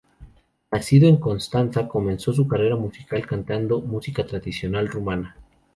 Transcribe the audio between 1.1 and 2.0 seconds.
Constanza,